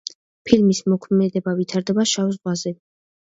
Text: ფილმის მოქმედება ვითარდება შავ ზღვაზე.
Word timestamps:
ფილმის 0.49 0.79
მოქმედება 0.93 1.53
ვითარდება 1.59 2.07
შავ 2.13 2.33
ზღვაზე. 2.39 2.75